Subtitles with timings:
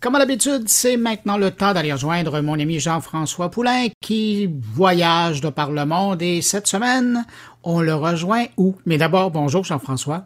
[0.00, 5.42] Comme à l'habitude, c'est maintenant le temps d'aller rejoindre mon ami Jean-François Poulain qui voyage
[5.42, 7.26] de par le monde et cette semaine,
[7.64, 8.76] on le rejoint où?
[8.86, 10.24] Mais d'abord, bonjour Jean-François.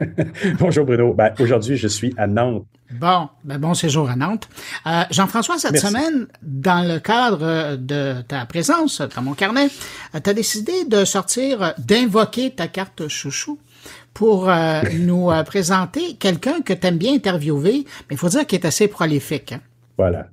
[0.60, 1.12] bonjour Bruno.
[1.12, 2.66] Ben, aujourd'hui, je suis à Nantes.
[3.00, 4.48] Bon, ben bon séjour à Nantes.
[4.86, 9.70] Euh, Jean-François, cette semaine, dans le cadre de ta présence dans mon carnet,
[10.14, 13.58] euh, tu as décidé de sortir, d'invoquer ta carte chouchou
[14.16, 18.46] pour euh, nous euh, présenter quelqu'un que tu aimes bien interviewer, mais il faut dire
[18.46, 19.52] qu'il est assez prolifique.
[19.52, 19.60] Hein.
[19.98, 20.28] Voilà.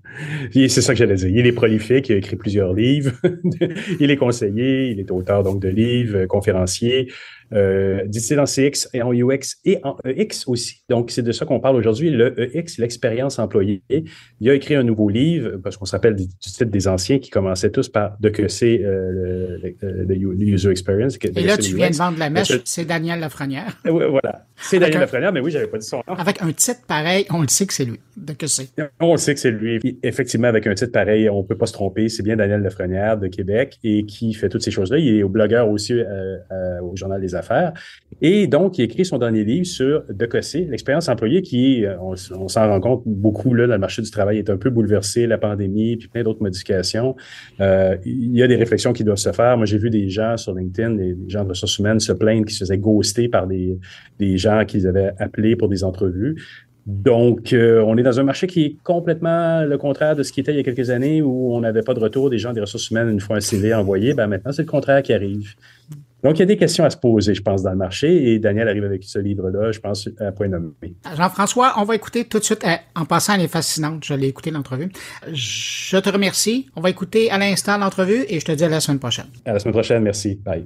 [0.53, 1.27] C'est ça que j'allais dire.
[1.27, 3.11] Il est prolifique, il a écrit plusieurs livres.
[3.99, 7.11] il est conseiller, il est auteur donc de livres, conférencier
[7.53, 8.05] euh,
[8.37, 10.83] en CX et en UX et en EX aussi.
[10.89, 13.83] Donc, c'est de ça qu'on parle aujourd'hui, le EX, l'expérience employée.
[14.39, 17.71] Il a écrit un nouveau livre, parce qu'on s'appelle du titre des anciens, qui commençaient
[17.71, 21.17] tous par de que c'est euh, le, user experience.
[21.21, 23.77] et là, tu viens de vendre la mèche, c'est Daniel Lafrenière.
[23.85, 24.45] voilà.
[24.55, 26.15] C'est Daniel Lafrenière, mais oui, j'avais pas dit son nom.
[26.15, 27.99] Avec un titre pareil, on le sait que c'est lui.
[28.15, 28.69] De que c'est.
[28.99, 29.79] On le sait que c'est lui.
[30.03, 32.09] Effectivement, avec un titre pareil, on peut pas se tromper.
[32.09, 34.97] C'est bien Daniel Lafrenière de Québec et qui fait toutes ces choses-là.
[34.97, 37.42] Il est au blogueur aussi euh, euh, au Journal des Affaires.
[38.21, 42.67] Et donc, il écrit son dernier livre sur Decossé, l'expérience employée qui, euh, on, s'en
[42.67, 46.07] rend compte beaucoup là, le marché du travail, est un peu bouleversé, la pandémie, puis
[46.07, 47.15] plein d'autres modifications.
[47.59, 49.57] Euh, il y a des réflexions qui doivent se faire.
[49.57, 52.55] Moi, j'ai vu des gens sur LinkedIn, des, gens de ressources humaines se plaindre qu'ils
[52.55, 53.77] se faisaient ghoster par des,
[54.19, 56.35] des gens qu'ils avaient appelés pour des entrevues.
[56.85, 60.41] Donc, euh, on est dans un marché qui est complètement le contraire de ce qui
[60.41, 62.59] était il y a quelques années où on n'avait pas de retour des gens des
[62.59, 64.13] ressources humaines une fois un CV envoyé.
[64.13, 65.55] Ben maintenant, c'est le contraire qui arrive.
[66.23, 68.31] Donc, il y a des questions à se poser, je pense, dans le marché.
[68.31, 70.95] Et Daniel arrive avec ce livre-là, je pense, à point nommé.
[71.15, 72.63] Jean-François, on va écouter tout de suite.
[72.65, 74.03] Eh, en passant, elle est fascinante.
[74.05, 74.89] Je l'ai écouté l'entrevue.
[75.31, 76.69] Je te remercie.
[76.75, 79.27] On va écouter à l'instant l'entrevue et je te dis à la semaine prochaine.
[79.45, 80.03] À la semaine prochaine.
[80.03, 80.39] Merci.
[80.43, 80.65] Bye.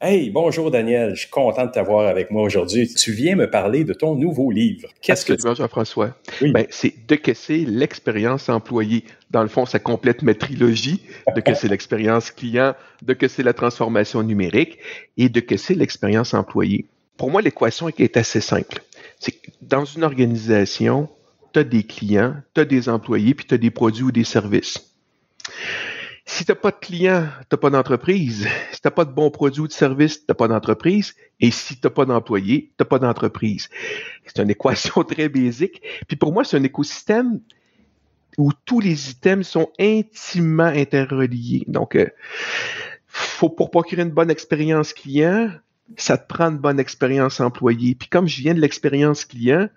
[0.00, 2.86] Hey, bonjour Daniel, je suis content de t'avoir avec moi aujourd'hui.
[2.86, 4.88] Tu viens me parler de ton nouveau livre.
[5.02, 5.42] Qu'est-ce que tu...
[5.56, 6.14] Jean-François?
[6.40, 6.52] Oui.
[6.52, 9.02] Ben, c'est de casser l'expérience employée.
[9.32, 11.02] Dans le fond, ça complète ma trilogie
[11.34, 14.78] de casser l'expérience client, de casser la transformation numérique
[15.16, 16.86] et de casser l'expérience employée.
[17.16, 18.84] Pour moi, l'équation est assez simple.
[19.18, 21.08] C'est que dans une organisation,
[21.52, 24.22] tu as des clients, tu as des employés, puis tu as des produits ou des
[24.22, 24.94] services.
[26.28, 28.46] Si tu n'as pas de client, tu n'as pas d'entreprise.
[28.70, 31.14] Si tu n'as pas de bons produits ou de services, tu n'as pas d'entreprise.
[31.40, 33.70] Et si tu n'as pas d'employés, tu n'as pas d'entreprise.
[34.26, 35.80] C'est une équation très basique.
[36.06, 37.40] Puis pour moi, c'est un écosystème
[38.36, 41.64] où tous les items sont intimement interreliés.
[41.66, 42.06] Donc, euh,
[43.06, 45.50] faut pour procurer une bonne expérience client,
[45.96, 47.94] ça te prend une bonne expérience employé.
[47.94, 49.70] Puis comme je viens de l'expérience client,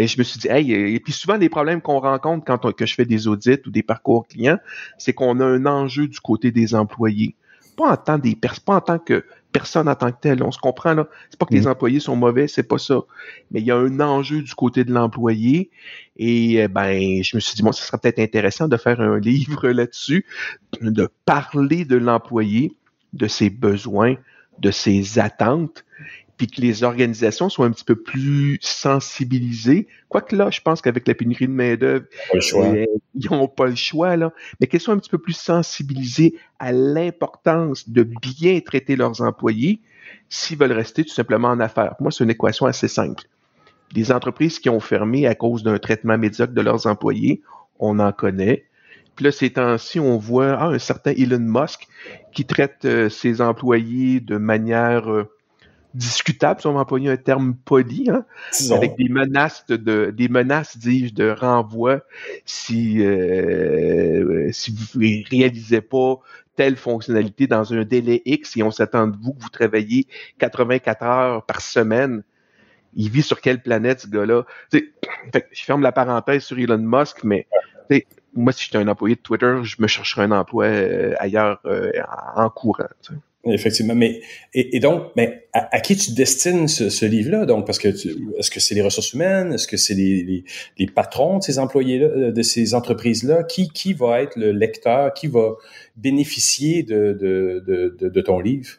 [0.00, 2.86] ben, je me suis dit, hey, et puis souvent les problèmes qu'on rencontre quand que
[2.86, 4.56] je fais des audits ou des parcours clients,
[4.96, 7.36] c'est qu'on a un enjeu du côté des employés.
[7.76, 10.42] Pas en tant, des pas en tant que personne en tant que tel.
[10.42, 11.06] On se comprend là.
[11.28, 11.68] C'est pas que les mm.
[11.68, 13.02] employés sont mauvais, c'est pas ça.
[13.50, 15.70] Mais il y a un enjeu du côté de l'employé.
[16.16, 19.18] Et euh, ben, je me suis dit, bon, ce serait peut-être intéressant de faire un
[19.20, 20.24] livre là-dessus,
[20.80, 22.74] de parler de l'employé,
[23.12, 24.14] de ses besoins,
[24.60, 25.84] de ses attentes,
[26.40, 29.88] puis que les organisations soient un petit peu plus sensibilisées.
[30.08, 34.16] Quoique là, je pense qu'avec la pénurie de main-d'œuvre, euh, ils n'ont pas le choix,
[34.16, 39.20] là, mais qu'elles soient un petit peu plus sensibilisées à l'importance de bien traiter leurs
[39.20, 39.82] employés
[40.30, 41.96] s'ils veulent rester tout simplement en affaires.
[41.96, 43.24] Pour moi, c'est une équation assez simple.
[43.92, 47.42] Des entreprises qui ont fermé à cause d'un traitement médiocre de leurs employés,
[47.78, 48.64] on en connaît.
[49.14, 51.86] Puis là, ces temps-ci, on voit ah, un certain Elon Musk
[52.32, 55.30] qui traite euh, ses employés de manière euh,
[55.94, 58.24] discutable, si on va employer un terme poli, hein,
[58.70, 62.00] avec des menaces de, des menaces, dis-je, de renvoi
[62.44, 66.20] si euh, si vous ne réalisez pas
[66.56, 70.06] telle fonctionnalité dans un délai X et on s'attend de vous que vous travaillez
[70.38, 72.22] 84 heures par semaine.
[72.94, 74.44] Il vit sur quelle planète ce gars-là?
[74.72, 77.46] je ferme la parenthèse sur Elon Musk, mais
[78.34, 81.90] moi, si j'étais un employé de Twitter, je me chercherais un emploi euh, ailleurs euh,
[82.36, 82.84] en courant.
[83.46, 84.20] Effectivement, mais
[84.52, 87.46] et, donc, mais à, qui tu destines ce, livre-là?
[87.46, 90.44] Donc, parce que est-ce que c'est les ressources humaines, est-ce que c'est les,
[90.78, 93.44] les, patrons de ces employés-là, euh, de ces entreprises-là?
[93.44, 95.54] Qui qui va être le lecteur Qui va
[95.96, 98.72] bénéficier de de, de, de ton livre?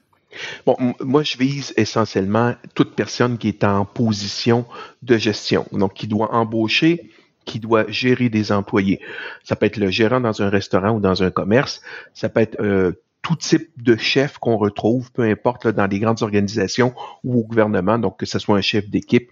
[0.68, 4.66] Bon, moi, je vise essentiellement toute personne qui est en position
[5.02, 7.10] de gestion, donc qui doit embaucher,
[7.46, 9.00] qui doit gérer des employés.
[9.44, 11.82] Ça peut être le gérant dans un restaurant ou dans un commerce,
[12.14, 16.22] ça peut être euh, tout type de chef qu'on retrouve, peu importe dans les grandes
[16.24, 19.32] organisations ou au gouvernement, donc que ce soit un chef d'équipe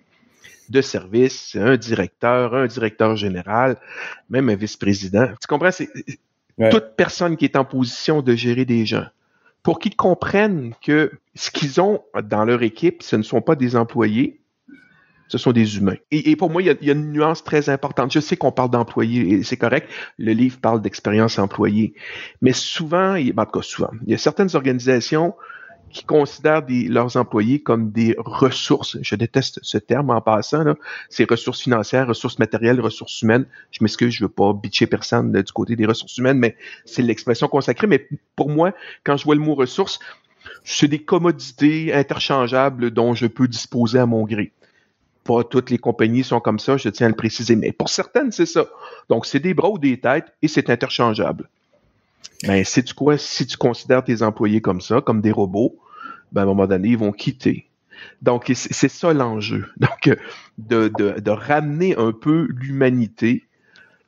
[0.69, 3.77] de service, un directeur, un directeur général,
[4.30, 5.27] même un vice-président.
[5.41, 5.71] Tu comprends?
[5.71, 5.89] C'est
[6.69, 9.06] toute personne qui est en position de gérer des gens.
[9.63, 13.75] Pour qu'ils comprennent que ce qu'ils ont dans leur équipe, ce ne sont pas des
[13.75, 14.39] employés,
[15.30, 15.96] Ce sont des humains.
[16.12, 18.12] Et, pour moi, il y, a, une nuance très importante.
[18.12, 19.90] Je sais qu'on parle d'employés et c'est correct.
[20.18, 21.94] Le livre parle d'expérience employée.
[22.42, 25.36] Mais souvent, ben, en tout souvent, il y a certaines organisations
[25.92, 28.98] qui considèrent leurs employés comme des ressources.
[29.02, 30.64] Je déteste ce terme en passant.
[31.10, 33.46] C'est ressources financières, ressources matérielles, ressources humaines.
[33.72, 36.56] Je m'excuse, je veux pas bitcher personne du côté des ressources humaines, mais
[36.86, 37.88] c'est l'expression consacrée.
[37.88, 38.74] Mais pour moi,
[39.04, 40.00] quand je vois le mot ressources,
[40.64, 44.54] c'est des commodités interchangeables dont je peux disposer à mon gré.
[45.24, 48.31] Pas toutes les compagnies sont comme ça, je tiens à le préciser, mais pour certaines,
[48.31, 48.66] c'est ça.
[49.10, 51.50] Donc, c'est des bras ou des têtes et c'est interchangeable.
[52.44, 53.18] Ben, sais-tu quoi?
[53.18, 55.77] Si tu considères tes employés comme ça, comme des robots,
[56.31, 57.68] ben, à un moment donné, ils vont quitter.
[58.21, 59.68] Donc, c'est ça l'enjeu.
[59.77, 60.18] Donc,
[60.57, 63.45] de, ramener un peu l'humanité,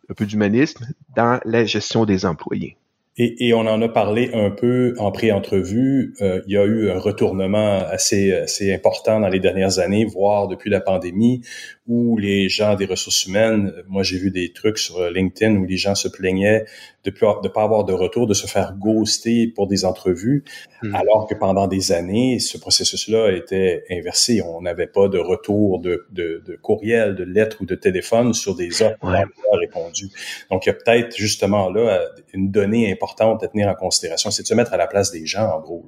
[0.09, 0.85] un peu d'humanisme
[1.15, 2.77] dans la gestion des employés.
[3.17, 6.13] Et, et, on en a parlé un peu en pré-entrevue.
[6.21, 10.47] Euh, il y a eu un retournement assez, assez important dans les dernières années, voire
[10.47, 11.41] depuis la pandémie,
[11.87, 15.75] où les gens des ressources humaines, moi j'ai vu des trucs sur LinkedIn où les
[15.75, 16.63] gens se plaignaient
[17.03, 20.43] de ne pas avoir de retour, de se faire ghoster pour des entrevues,
[20.83, 20.95] hmm.
[20.95, 24.41] alors que pendant des années, ce processus-là était inversé.
[24.41, 28.55] On n'avait pas de retour de, de, de, courriel, de lettres ou de téléphone sur
[28.55, 29.23] des offres ouais.
[29.59, 30.11] répondues.
[30.51, 32.01] Donc, il y a peut-être justement là
[32.33, 35.25] une donnée importante à tenir en considération, c'est de se mettre à la place des
[35.25, 35.85] gens, en gros.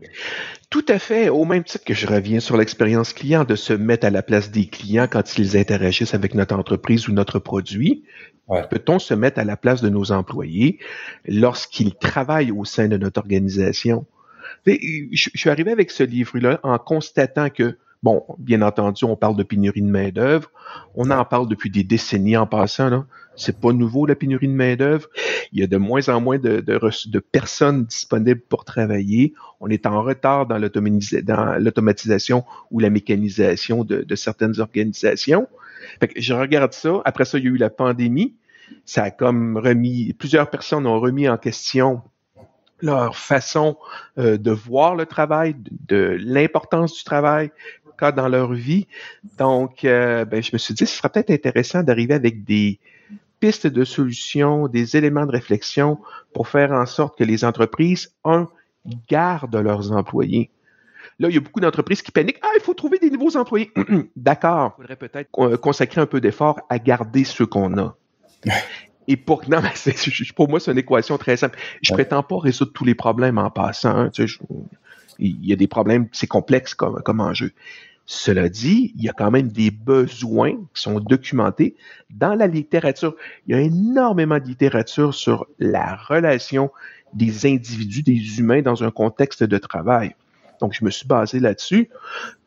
[0.69, 1.29] Tout à fait.
[1.29, 4.51] Au même titre que je reviens sur l'expérience client, de se mettre à la place
[4.51, 8.03] des clients quand ils interagissent avec notre entreprise ou notre produit.
[8.69, 10.79] Peut-on se mettre à la place de nos employés
[11.25, 14.05] lorsqu'ils travaillent au sein de notre organisation?
[14.65, 19.43] Je, suis arrivé avec ce livre-là en constatant que, bon, bien entendu, on parle de
[19.43, 20.51] pénurie de main-d'œuvre.
[20.93, 22.89] On en parle depuis des décennies en passant.
[22.89, 23.05] Là.
[23.35, 25.07] C'est pas nouveau la pénurie de main d'œuvre.
[25.51, 26.61] Il y a de moins en moins de,
[27.31, 29.33] personnes disponibles pour travailler.
[29.59, 35.47] On est en retard dans l'automatisation ou la mécanisation de, de certaines organisations.
[35.99, 37.01] Fait que je regarde ça.
[37.05, 38.35] Après ça, il y a eu la pandémie.
[38.85, 42.01] Ça a comme remis, plusieurs personnes ont remis en question
[42.83, 43.77] leur façon
[44.17, 45.55] euh, de voir le travail,
[45.87, 47.51] de, l'importance du travail
[48.11, 48.87] dans leur vie.
[49.37, 52.79] Donc, euh, ben, je me suis dit, ce serait peut-être intéressant d'arriver avec des
[53.39, 55.99] pistes de solutions, des éléments de réflexion
[56.33, 58.47] pour faire en sorte que les entreprises, un,
[59.09, 60.49] gardent leurs employés.
[61.19, 62.39] Là, il y a beaucoup d'entreprises qui paniquent.
[62.41, 63.71] Ah, il faut trouver des nouveaux employés.
[64.15, 64.75] D'accord.
[64.77, 67.95] Il faudrait peut-être consacrer un peu d'effort à garder ceux qu'on a.
[69.07, 69.93] Et pour, non, mais
[70.35, 71.57] pour moi, c'est une équation très simple.
[71.81, 73.95] Je ne prétends pas résoudre tous les problèmes en passant.
[73.95, 74.11] Hein.
[75.19, 77.51] Il y a des problèmes, c'est complexe comme, enjeu.
[78.05, 81.75] Cela dit, il y a quand même des besoins qui sont documentés
[82.09, 83.15] dans la littérature.
[83.47, 86.69] Il y a énormément de littérature sur la relation
[87.13, 90.15] des individus, des humains dans un contexte de travail.
[90.59, 91.89] Donc, je me suis basé là-dessus.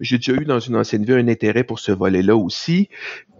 [0.00, 2.88] J'ai déjà eu dans une ancienne vie un intérêt pour ce volet-là aussi.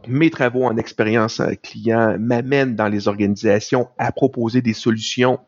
[0.09, 5.41] Mes travaux en expérience client m'amènent dans les organisations à proposer des solutions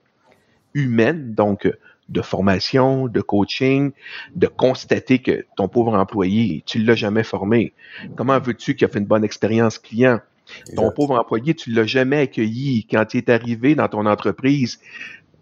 [0.75, 1.71] humaines, donc
[2.09, 3.93] de formation, de coaching,
[4.35, 7.75] de constater que ton pauvre employé, tu l'as jamais formé.
[8.17, 10.21] Comment veux-tu qu'il a fait une bonne expérience client?
[10.77, 14.81] Ton pauvre employé, tu l'as jamais accueilli quand il est arrivé dans ton entreprise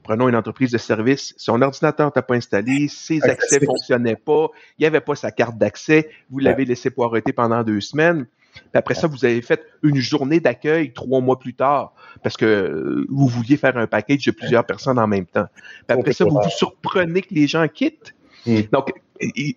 [0.07, 4.83] prenons une entreprise de service, son ordinateur t'a pas installé, ses accès fonctionnaient pas, il
[4.83, 8.27] n'y avait pas sa carte d'accès, vous l'avez laissé poireauter pendant deux semaines.
[8.57, 12.45] Puis après ça, vous avez fait une journée d'accueil trois mois plus tard parce que
[12.45, 15.47] euh, vous vouliez faire un package de plusieurs personnes en même temps.
[15.87, 18.15] Puis après ça, vous vous surprenez que les gens quittent.
[18.47, 18.61] Hmm.
[18.73, 18.93] Donc,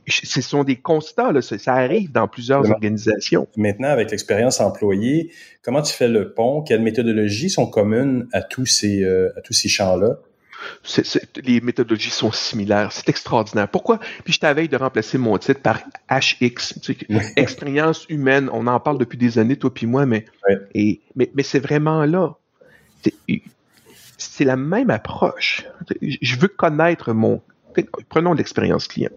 [0.08, 3.48] ce sont des constats, là, ça arrive dans plusieurs organisations.
[3.58, 5.32] Maintenant, avec l'expérience employée,
[5.64, 6.62] comment tu fais le pont?
[6.62, 10.20] Quelles méthodologies sont communes à tous ces, euh, à tous ces champs-là?
[11.44, 12.92] Les méthodologies sont similaires.
[12.92, 13.68] C'est extraordinaire.
[13.68, 14.00] Pourquoi?
[14.24, 16.80] Puis je t'avais de remplacer mon titre par HX.
[17.36, 18.50] Expérience humaine.
[18.52, 20.26] On en parle depuis des années, toi puis moi, mais,
[20.74, 22.36] et, mais, mais c'est vraiment là.
[24.18, 25.66] C'est la même approche.
[26.02, 27.42] Je veux connaître mon.
[28.10, 29.12] Prenons l'expérience client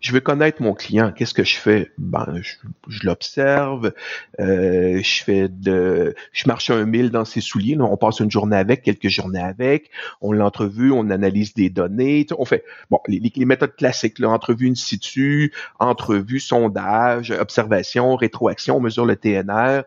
[0.00, 1.12] je veux connaître mon client.
[1.12, 1.92] Qu'est-ce que je fais?
[1.98, 2.40] Ben,
[2.88, 3.92] je, l'observe,
[4.40, 7.76] euh, je fais de, je marche un mille dans ses souliers.
[7.78, 9.90] on passe une journée avec, quelques journées avec.
[10.22, 12.26] On l'entrevue, on analyse des données.
[12.38, 18.80] On fait, bon, les, méthodes classiques, là, entrevue in situ, entrevue, sondage, observation, rétroaction, on
[18.80, 19.82] mesure le TNR,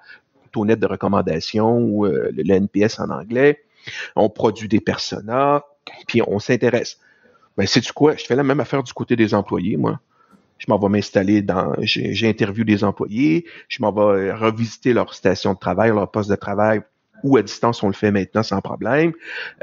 [0.52, 3.64] taux net de recommandation ou euh, le NPS en anglais.
[4.16, 5.64] On produit des personas,
[6.08, 7.00] puis on s'intéresse.
[7.58, 8.16] Ben, sais-tu quoi?
[8.16, 10.00] Je fais la même affaire du côté des employés, moi.
[10.58, 15.54] Je m'en vais m'installer dans, j'ai interviewé des employés, je m'en vais revisiter leur station
[15.54, 16.82] de travail, leur poste de travail
[17.24, 19.14] ou à distance, on le fait maintenant sans problème.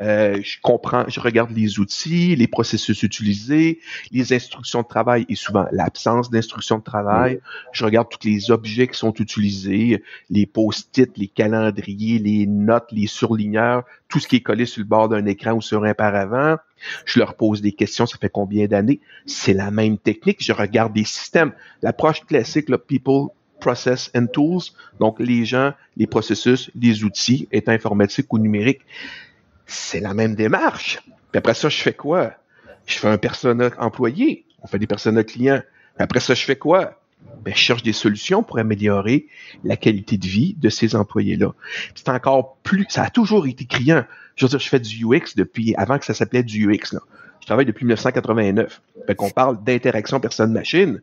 [0.03, 5.35] Euh, je comprends, je regarde les outils, les processus utilisés, les instructions de travail et
[5.35, 7.41] souvent l'absence d'instructions de travail.
[7.73, 13.07] Je regarde tous les objets qui sont utilisés, les post-it, les calendriers, les notes, les
[13.07, 16.57] surligneurs, tout ce qui est collé sur le bord d'un écran ou sur un paravent.
[17.05, 19.01] Je leur pose des questions, ça fait combien d'années?
[19.27, 20.43] C'est la même technique.
[20.43, 21.53] Je regarde des systèmes.
[21.83, 23.29] L'approche classique, le people
[23.61, 28.83] process and tools, donc les gens, les processus, les outils, étant informatiques ou numériques,
[29.67, 30.99] c'est la même démarche.
[31.31, 32.33] Puis après ça, je fais quoi?
[32.87, 35.63] Je fais un persona employé, on fait des personas clients.
[35.97, 37.01] Puis après ça, je fais quoi?
[37.45, 39.27] Ben, je cherche des solutions pour améliorer
[39.65, 41.55] la qualité de vie de ces employés-là.
[41.95, 44.05] C'est encore plus, ça a toujours été criant.
[44.37, 46.93] Je veux dire, je fais du UX depuis avant que ça s'appelait du UX.
[46.93, 47.01] Là.
[47.41, 48.81] Je travaille depuis 1989.
[49.07, 51.01] Fait qu'on parle d'interaction personne-machine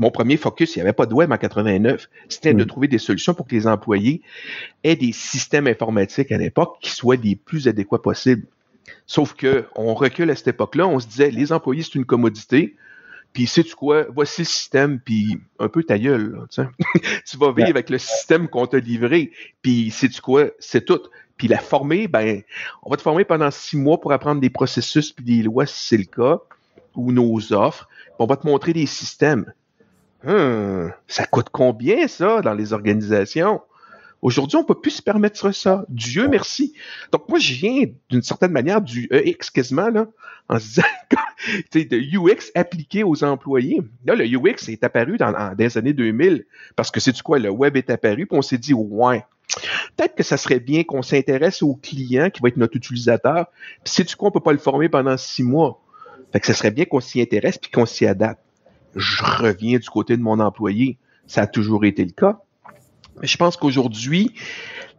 [0.00, 2.96] mon premier focus, il n'y avait pas de web en 89, c'était de trouver des
[2.96, 4.22] solutions pour que les employés
[4.82, 8.46] aient des systèmes informatiques à l'époque qui soient les plus adéquats possibles.
[9.06, 12.76] Sauf que on recule à cette époque-là, on se disait les employés c'est une commodité,
[13.34, 17.90] puis sais-tu quoi, voici le système, puis un peu ta gueule, tu vas vivre avec
[17.90, 21.02] le système qu'on t'a livré, puis sais-tu quoi, c'est tout.
[21.36, 22.40] Puis la former, ben,
[22.82, 25.88] on va te former pendant six mois pour apprendre des processus puis des lois si
[25.88, 26.38] c'est le cas,
[26.94, 27.86] ou nos offres.
[28.18, 29.52] on va te montrer des systèmes.
[30.26, 33.60] Hum, ça coûte combien ça dans les organisations?
[34.22, 35.84] Aujourd'hui, on peut plus se permettre ça.
[35.88, 36.74] Dieu merci.
[37.10, 40.08] Donc, moi, je viens d'une certaine manière du EX quasiment, là,
[40.50, 40.82] en se disant,
[41.72, 43.80] de UX appliqué aux employés.
[44.04, 46.44] Là, le UX est apparu dans, les années 2000
[46.76, 47.38] parce que c'est du quoi?
[47.38, 49.24] Le web est apparu, puis on s'est dit, ouais,
[49.96, 53.46] peut-être que ça serait bien qu'on s'intéresse au client qui va être notre utilisateur.
[53.84, 54.28] Puis c'est du quoi?
[54.28, 55.82] On peut pas le former pendant six mois.
[56.32, 58.42] Fait que ça serait bien qu'on s'y intéresse puis qu'on s'y adapte
[58.96, 60.98] je reviens du côté de mon employé.
[61.26, 62.40] Ça a toujours été le cas.
[63.20, 64.34] Mais je pense qu'aujourd'hui,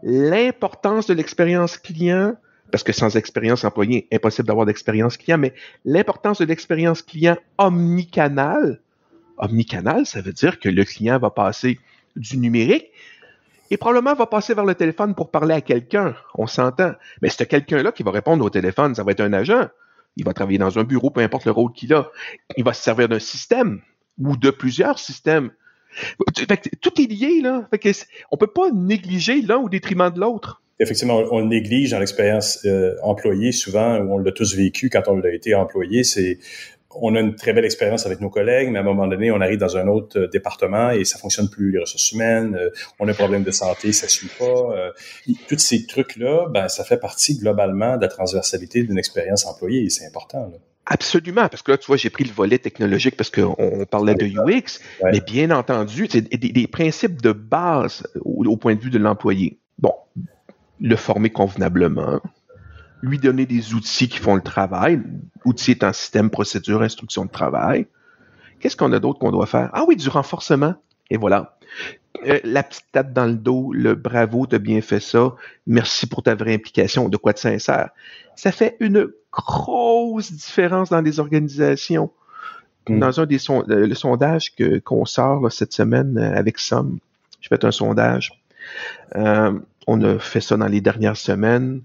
[0.04, 2.36] l'importance de l'expérience client,
[2.72, 5.54] parce que sans expérience employé, impossible d'avoir d'expérience client, mais
[5.86, 8.80] l'importance de l'expérience client omnicanal,
[9.38, 11.80] omnicanal, ça veut dire que le client va passer
[12.16, 12.92] du numérique
[13.72, 16.16] et probablement va passer vers le téléphone pour parler à quelqu'un.
[16.36, 16.92] On s'entend.
[17.22, 19.68] Mais c'est quelqu'un-là qui va répondre au téléphone, ça va être un agent.
[20.18, 22.12] Il va travailler dans un bureau, peu importe le rôle qu'il a.
[22.58, 23.82] Il va se servir d'un système
[24.20, 25.52] ou de plusieurs systèmes.
[26.82, 27.68] tout est lié, là.
[28.32, 30.62] On ne peut pas négliger l'un au détriment de l'autre.
[30.80, 35.04] Effectivement, on, le néglige dans l'expérience euh, employée souvent, où on l'a tous vécu quand
[35.08, 36.04] on l'a été employé.
[36.04, 36.40] C'est
[36.96, 39.42] on a une très belle expérience avec nos collègues, mais à un moment donné, on
[39.42, 42.70] arrive dans un autre euh, département et ça fonctionne plus, les ressources humaines, euh,
[43.00, 44.46] on a un problème de santé, ça suit pas.
[44.46, 44.92] Euh,
[45.48, 49.90] tous ces trucs-là, ben, ça fait partie globalement de la transversalité d'une expérience employée et
[49.90, 50.52] c'est important.
[50.86, 54.26] Absolument, parce que là, tu vois, j'ai pris le volet technologique parce qu'on parlait de
[54.26, 59.60] UX, mais bien entendu, c'est des, principes de base au point de vue de l'employé.
[59.78, 59.94] Bon,
[60.80, 62.20] le former convenablement,
[63.02, 65.02] lui donner des outils qui font le travail.
[65.46, 67.88] Outils un système, procédure, instruction de travail.
[68.60, 69.70] Qu'est-ce qu'on a d'autre qu'on doit faire?
[69.74, 70.76] Ah oui, du renforcement.
[71.10, 71.58] Et voilà.
[72.28, 75.36] Euh, la petite tape dans le dos, le bravo, t'as bien fait ça.
[75.66, 77.10] Merci pour ta vraie implication.
[77.10, 77.90] De quoi de sincère?
[78.36, 82.12] Ça fait une grosse différence dans les organisations.
[82.88, 83.00] Mm.
[83.00, 87.00] Dans un des euh, le sondage que, qu'on sort cette semaine euh, avec Somme,
[87.40, 88.32] je fais un sondage.
[89.16, 91.82] on a fait ça dans les dernières semaines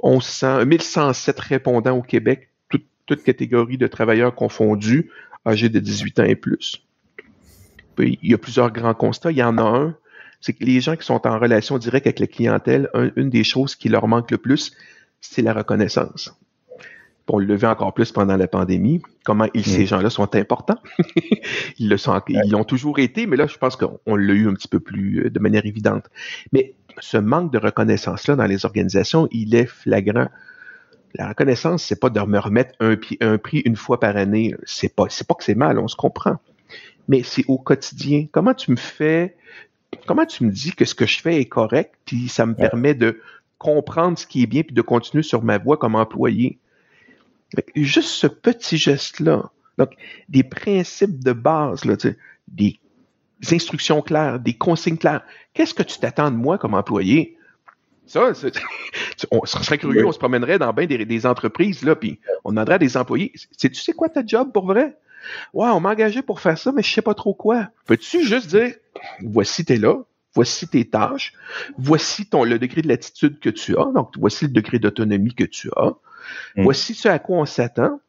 [0.00, 5.10] on sent 1107 répondants au Québec, toutes toute catégories de travailleurs confondus,
[5.46, 6.84] âgés de 18 ans et plus.
[7.98, 9.32] il y a plusieurs grands constats.
[9.32, 9.96] Il y en a un,
[10.40, 13.74] c'est que les gens qui sont en relation directe avec la clientèle, une des choses
[13.74, 14.72] qui leur manque le plus,
[15.20, 16.32] c'est la reconnaissance.
[17.30, 19.02] On le vit encore plus pendant la pandémie.
[19.24, 19.86] Comment ces mm.
[19.86, 20.78] gens-là sont importants.
[21.78, 24.54] ils le sont, ils l'ont toujours été, mais là, je pense qu'on l'a eu un
[24.54, 26.06] petit peu plus euh, de manière évidente.
[26.52, 30.28] Mais ce manque de reconnaissance-là dans les organisations, il est flagrant.
[31.14, 34.54] La reconnaissance, c'est pas de me remettre un, un prix une fois par année.
[34.64, 36.36] C'est pas, c'est pas que c'est mal, on se comprend.
[37.08, 38.26] Mais c'est au quotidien.
[38.30, 39.36] Comment tu me fais,
[40.06, 42.94] comment tu me dis que ce que je fais est correct, puis ça me permet
[42.94, 43.20] de
[43.56, 46.58] comprendre ce qui est bien, puis de continuer sur ma voie comme employé?
[47.74, 49.50] Juste ce petit geste-là.
[49.78, 49.92] Donc,
[50.28, 51.96] des principes de base, là,
[52.48, 52.78] des
[53.52, 55.22] instructions claires, des consignes claires.
[55.54, 57.36] Qu'est-ce que tu t'attends de moi comme employé?
[58.06, 58.32] Ça,
[59.30, 62.78] on serait curieux, on se promènerait dans bien des, entreprises, là, puis on demanderait à
[62.78, 64.96] des employés, tu sais quoi ta job pour vrai?
[65.52, 67.68] Ouais, on m'a engagé pour faire ça, mais je sais pas trop quoi.
[67.86, 68.72] Peux-tu juste dire,
[69.22, 69.96] voici t'es là,
[70.34, 71.34] voici tes tâches,
[71.76, 75.44] voici ton, le degré de latitude que tu as, donc voici le degré d'autonomie que
[75.44, 75.92] tu as,
[76.56, 76.62] mm.
[76.62, 78.00] voici ce à quoi on s'attend,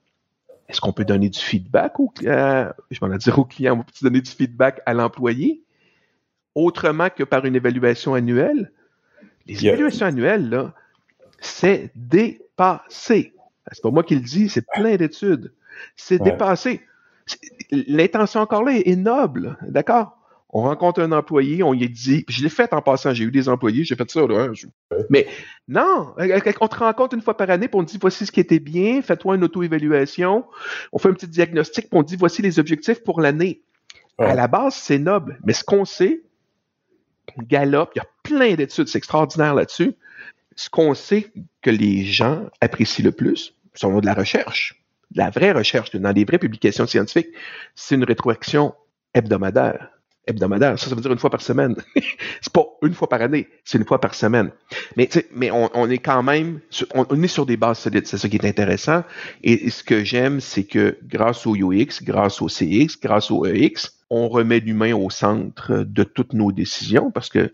[0.69, 2.71] est-ce qu'on peut donner du feedback au client?
[2.91, 5.63] Je m'en dire au client, on peut donner du feedback à l'employé?
[6.53, 8.71] Autrement que par une évaluation annuelle?
[9.47, 10.75] Les évaluations annuelles, là,
[11.39, 13.33] c'est dépassé.
[13.71, 15.51] C'est pas moi qui le dis, c'est plein d'études.
[15.95, 16.81] C'est dépassé.
[17.71, 20.18] L'intention encore là est noble, d'accord?
[20.51, 23.49] On rencontre un employé, on lui dit, je l'ai fait en passant, j'ai eu des
[23.49, 24.53] employés, j'ai fait ça, là, hein,
[25.11, 25.27] mais
[25.67, 28.39] non, on te rencontre une fois par année, puis on te dit, voici ce qui
[28.39, 30.45] était bien, fais-toi une auto-évaluation,
[30.91, 33.61] on fait un petit diagnostic, puis on dit, voici les objectifs pour l'année.
[34.17, 36.23] À la base, c'est noble, mais ce qu'on sait,
[37.37, 39.93] galope, il y a plein d'études, c'est extraordinaire là-dessus.
[40.55, 45.29] Ce qu'on sait que les gens apprécient le plus, c'est de la recherche, de la
[45.29, 47.29] vraie recherche, dans des vraies publications scientifiques,
[47.75, 48.73] c'est une rétroaction
[49.13, 49.89] hebdomadaire
[50.27, 50.77] hebdomadaire.
[50.79, 51.75] Ça, ça veut dire une fois par semaine.
[52.41, 54.51] c'est pas une fois par année, c'est une fois par semaine.
[54.95, 56.59] Mais, mais on, est quand même,
[56.93, 58.07] on, est sur des bases solides.
[58.07, 59.03] C'est ça qui est intéressant.
[59.43, 63.99] Et, ce que j'aime, c'est que grâce au UX, grâce au CX, grâce au EX,
[64.09, 67.53] on remet l'humain au centre de toutes nos décisions parce que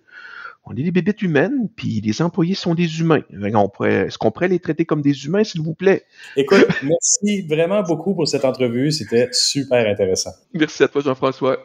[0.67, 3.21] on est des bébêtes humaines, puis les employés sont des humains.
[3.29, 6.05] Est-ce qu'on pourrait les traiter comme des humains, s'il vous plaît?
[6.35, 8.91] Écoute, merci vraiment beaucoup pour cette entrevue.
[8.91, 10.31] C'était super intéressant.
[10.53, 11.59] Merci à toi, Jean-François.